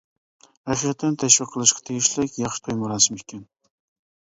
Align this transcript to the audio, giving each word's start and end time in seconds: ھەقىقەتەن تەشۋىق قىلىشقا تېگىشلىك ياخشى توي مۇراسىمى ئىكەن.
ھەقىقەتەن 0.69 1.19
تەشۋىق 1.25 1.53
قىلىشقا 1.57 1.85
تېگىشلىك 1.91 2.43
ياخشى 2.47 2.67
توي 2.67 2.83
مۇراسىمى 2.85 3.25
ئىكەن. 3.25 3.51